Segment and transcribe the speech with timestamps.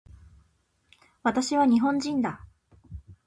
[1.21, 2.43] 私は日本人だ